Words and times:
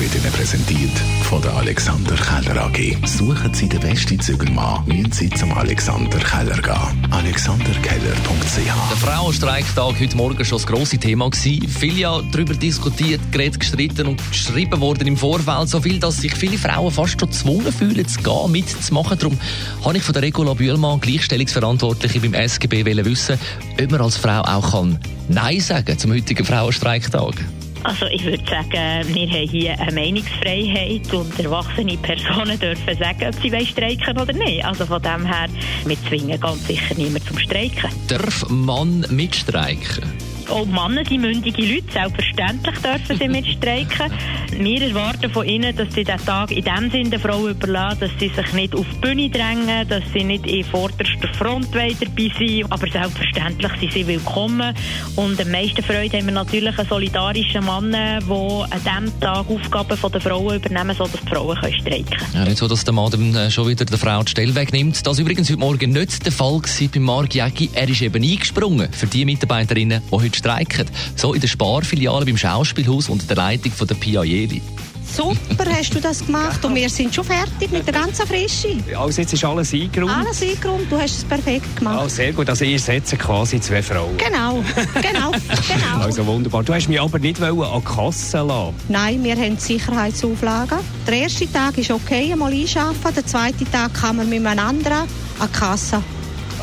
wird 0.00 0.14
Ihnen 0.14 0.32
präsentiert 0.32 0.96
von 1.22 1.42
der 1.42 1.52
Alexander 1.54 2.14
Keller 2.14 2.64
AG. 2.66 2.96
Suchen 3.06 3.52
Sie 3.52 3.68
den 3.68 3.80
besten 3.80 4.20
Zügelmann, 4.20 4.84
müssen 4.86 5.10
Sie 5.10 5.30
zum 5.30 5.52
Alexander 5.52 6.18
Keller 6.18 6.60
gehen. 6.60 7.12
AlexanderKeller.ch 7.12 8.54
Der 8.54 8.96
Frauenstreiktag 8.96 10.00
heute 10.00 10.16
Morgen 10.16 10.44
schon 10.44 10.58
das 10.58 10.66
grosse 10.66 10.98
Thema 10.98 11.30
gewesen. 11.30 11.68
Viel 11.68 11.98
ja 11.98 12.20
darüber 12.30 12.54
diskutiert, 12.54 13.20
geredet, 13.32 13.58
gestritten 13.58 14.06
und 14.06 14.22
geschrieben 14.30 14.80
worden 14.80 15.08
im 15.08 15.16
Vorfeld. 15.16 15.68
So 15.68 15.80
viel, 15.80 15.98
dass 15.98 16.18
sich 16.18 16.34
viele 16.34 16.58
Frauen 16.58 16.92
fast 16.92 17.18
schon 17.20 17.30
gezwungen 17.30 17.72
fühlen, 17.72 18.06
zu 18.06 18.20
gehen, 18.20 18.52
mitzumachen. 18.52 19.18
Darum 19.18 19.38
habe 19.84 19.96
ich 19.96 20.02
von 20.04 20.12
der 20.12 20.22
Regula 20.22 20.54
Bühlmann, 20.54 21.00
Gleichstellungsverantwortliche 21.00 22.20
beim 22.20 22.34
SGB, 22.34 22.84
wissen, 23.04 23.38
ob 23.80 23.90
man 23.90 24.00
als 24.00 24.16
Frau 24.16 24.42
auch 24.42 24.70
kann 24.70 24.98
Nein 25.28 25.60
sagen 25.60 25.98
zum 25.98 26.12
heutigen 26.12 26.44
Frauenstreiktag. 26.44 27.34
Also 27.84 28.06
ich 28.06 28.24
würde 28.24 28.44
sagen, 28.48 29.14
wir 29.14 29.28
haben 29.28 29.48
hier 29.48 29.80
eine 29.80 29.92
Meinungsfreiheit 29.92 31.12
und 31.12 31.38
erwachsene 31.38 31.96
Personen 31.96 32.58
dürfen 32.58 32.98
sagen, 32.98 33.26
ob 33.28 33.34
sie 33.40 33.66
streiken 33.66 34.18
oder 34.18 34.32
nicht. 34.32 34.64
Also 34.64 34.86
von 34.86 35.00
dem 35.02 35.24
her, 35.24 35.46
wir 35.84 35.96
zwingen 36.08 36.40
ganz 36.40 36.66
sicher 36.66 36.94
niemand 36.96 37.24
zum 37.26 37.38
Streiken. 37.38 37.90
Darf 38.08 38.48
man 38.48 39.06
mitstreiken? 39.10 40.12
Auch 40.50 40.64
Männer 40.64 41.04
sind 41.04 41.20
mündige 41.20 41.62
Leute, 41.62 41.92
selbstverständlich 41.92 42.78
dürfen 42.78 43.18
sie 43.18 43.28
mitstreiken. 43.28 44.10
Wir 44.58 44.82
erwarten 44.82 45.30
von 45.30 45.46
ihnen, 45.46 45.76
dass 45.76 45.92
sie 45.94 46.04
den 46.04 46.16
Tag 46.24 46.50
in 46.50 46.64
dem 46.64 46.90
Sinne 46.90 47.10
der 47.10 47.20
Frau 47.20 47.48
überlassen, 47.48 48.00
dass 48.00 48.10
sie 48.18 48.28
sich 48.28 48.52
nicht 48.54 48.74
auf 48.74 48.86
die 48.94 49.00
Bühne 49.00 49.28
drängen, 49.28 49.86
dass 49.88 50.02
sie 50.12 50.24
nicht 50.24 50.46
in 50.46 50.64
vorderster 50.64 51.28
Front 51.34 51.68
dabei 51.74 51.94
sind. 52.38 52.72
Aber 52.72 52.88
selbstverständlich 52.90 53.72
sind 53.78 53.92
sie 53.92 54.06
willkommen. 54.06 54.74
Und 55.16 55.40
am 55.40 55.50
meisten 55.50 55.82
Freude 55.82 56.16
haben 56.16 56.26
wir 56.26 56.32
natürlich 56.32 56.78
einen 56.78 56.88
solidarischen 56.88 57.64
Mann, 57.64 57.92
der 57.92 58.22
an 58.28 58.68
diesem 58.72 59.20
Tag 59.20 59.50
Aufgaben 59.50 60.12
der 60.12 60.20
Frauen 60.20 60.56
übernehmen, 60.56 60.96
sodass 60.96 61.20
die 61.20 61.28
Frauen 61.28 61.56
können 61.56 61.74
streiken 61.74 62.06
können. 62.06 62.32
Ja, 62.34 62.44
nicht 62.44 62.58
so, 62.58 62.66
dass 62.66 62.84
der 62.84 62.94
Mann 62.94 63.34
äh, 63.34 63.50
schon 63.50 63.68
wieder 63.68 63.84
der 63.84 63.98
Frau 63.98 64.22
die 64.22 64.30
Stelle 64.30 64.54
wegnimmt. 64.54 65.06
Das 65.06 65.18
war 65.18 65.22
übrigens 65.22 65.50
heute 65.50 65.60
Morgen 65.60 65.92
nicht 65.92 66.24
der 66.24 66.32
Fall 66.32 66.62
bei 66.92 67.00
Marc 67.00 67.34
Jäcki. 67.34 67.70
Er 67.74 67.88
ist 67.88 68.00
eben 68.00 68.22
eingesprungen 68.22 68.90
für 68.92 69.06
die 69.06 69.24
Mitarbeiterinnen, 69.24 70.02
die 70.10 70.16
heute 70.16 70.37
streiken. 70.38 70.86
So 71.16 71.34
in 71.34 71.40
der 71.40 71.48
Sparfiliale 71.48 72.24
beim 72.24 72.36
Schauspielhaus 72.36 73.08
unter 73.08 73.26
der 73.26 73.36
Leitung 73.36 73.72
von 73.72 73.86
der 73.86 73.94
Pia 73.96 74.24
Jeli. 74.24 74.62
Super 75.14 75.64
hast 75.70 75.94
du 75.94 76.00
das 76.00 76.24
gemacht 76.24 76.62
und 76.64 76.74
wir 76.74 76.88
sind 76.90 77.14
schon 77.14 77.24
fertig 77.24 77.70
mit 77.70 77.86
der 77.86 77.94
ganzen 77.94 78.26
Frische. 78.26 78.76
Also 78.96 79.22
jetzt 79.22 79.32
ist 79.32 79.44
alles 79.44 79.72
eingeräumt? 79.72 80.12
Alles 80.12 80.42
eingeräumt, 80.42 80.90
du 80.90 80.98
hast 80.98 81.16
es 81.16 81.24
perfekt 81.24 81.76
gemacht. 81.76 82.00
Oh, 82.04 82.08
sehr 82.08 82.32
gut, 82.32 82.48
also 82.48 82.64
ihr 82.64 82.78
setzt 82.78 83.18
quasi 83.18 83.58
zwei 83.60 83.82
Frauen. 83.82 84.16
Genau, 84.18 84.62
genau, 84.94 85.32
genau. 85.32 86.04
Also 86.04 86.26
wunderbar. 86.26 86.62
Du 86.62 86.74
hast 86.74 86.88
mich 86.88 87.00
aber 87.00 87.18
nicht 87.18 87.40
an 87.42 87.56
die 87.56 87.84
Kasse 87.84 88.42
lassen. 88.42 88.74
Nein, 88.88 89.24
wir 89.24 89.34
haben 89.34 89.56
Sicherheitsauflagen. 89.56 90.78
Der 91.06 91.14
erste 91.14 91.50
Tag 91.50 91.78
ist 91.78 91.90
okay, 91.90 92.32
einmal 92.32 92.52
einschaffen. 92.52 93.14
Der 93.16 93.26
zweite 93.26 93.64
Tag 93.64 93.94
kann 93.94 94.16
man 94.16 94.28
mit 94.28 94.46
einem 94.46 94.58
anderen 94.58 95.08
an 95.38 95.48
die 95.52 95.58
Kasse 95.58 96.02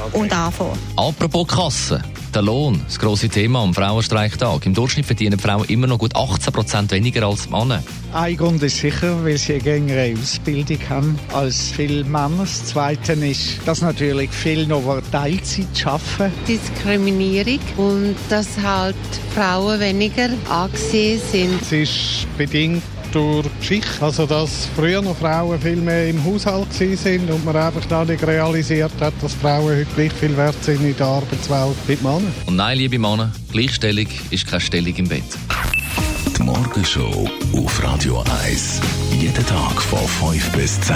okay. 0.05 0.19
und 0.19 0.31
anfangen. 0.31 0.77
Apropos 0.95 1.47
Kasse. 1.47 2.01
Der 2.35 2.41
Lohn, 2.41 2.81
das 2.85 2.99
grosse 2.99 3.29
Thema 3.29 3.63
am 3.63 3.73
Frauenstreiktag. 3.73 4.65
Im 4.65 4.73
Durchschnitt 4.73 5.05
verdienen 5.05 5.39
Frauen 5.39 5.63
immer 5.69 5.87
noch 5.87 5.99
gut 5.99 6.17
18 6.17 6.51
Prozent 6.51 6.91
weniger 6.91 7.25
als 7.25 7.49
Männer. 7.49 7.81
Ein 8.11 8.35
Grund 8.35 8.61
ist 8.61 8.75
sicher, 8.75 9.23
weil 9.23 9.37
sie 9.37 9.53
eine 9.53 9.63
geringere 9.63 10.13
Ausbildung 10.21 10.79
haben 10.89 11.19
als 11.31 11.71
viele 11.71 12.03
Männer. 12.03 12.39
Das 12.39 12.65
Zweite 12.65 13.13
ist, 13.13 13.65
dass 13.65 13.81
natürlich 13.81 14.29
viele 14.31 14.67
noch 14.67 15.01
Teilzeit 15.13 15.87
arbeiten. 15.87 16.33
Diskriminierung 16.45 17.61
und 17.77 18.15
dass 18.27 18.49
halt 18.61 18.97
Frauen 19.33 19.79
weniger 19.79 20.27
angesehen 20.49 21.21
sind. 21.31 21.61
Es 21.61 21.71
ist 21.71 22.27
bedingt 22.37 22.83
durch 23.15 23.47
Geschichte. 23.59 23.89
Also, 24.01 24.25
dass 24.25 24.67
früher 24.75 25.01
noch 25.01 25.15
Frauen 25.15 25.59
viel 25.59 25.77
mehr 25.77 26.09
im 26.09 26.23
Haushalt 26.23 26.71
sind 26.73 27.31
und 27.31 27.45
man 27.45 27.55
einfach 27.55 27.85
da 27.85 28.03
nicht 28.03 28.25
realisiert 28.25 28.91
hat, 28.99 29.13
dass 29.21 29.33
Frauen 29.33 29.77
heute 29.77 29.87
gleich 29.95 30.13
viel 30.13 30.35
wert 30.35 30.61
sind 30.61 30.83
in 30.83 30.95
der 30.95 31.07
Arbeitswelt 31.07 31.75
wie 31.87 31.95
Männer. 32.03 32.31
Und 32.45 32.57
nein, 32.57 32.77
liebe 32.77 32.99
Männer, 32.99 33.31
Gleichstellung 33.51 34.07
ist 34.29 34.47
keine 34.47 34.61
Stellung 34.61 34.95
im 34.95 35.07
Bett. 35.07 35.23
Die 36.37 36.43
Morgenshow 36.43 37.29
auf 37.53 37.83
Radio 37.83 38.23
1. 38.43 38.81
Jeden 39.19 39.45
Tag 39.45 39.81
von 39.81 40.31
5 40.31 40.51
bis 40.51 40.81
10. 40.81 40.95